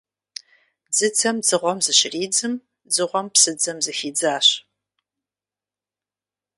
[0.91, 2.53] Дзыдзэм дзыгъуэм зыщридзым,
[2.89, 4.47] дзыгъуэм псыдзэм зыхидзащ,.